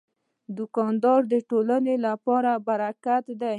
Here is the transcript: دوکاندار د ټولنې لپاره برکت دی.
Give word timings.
دوکاندار 0.57 1.19
د 1.31 1.33
ټولنې 1.49 1.95
لپاره 2.07 2.51
برکت 2.67 3.25
دی. 3.39 3.49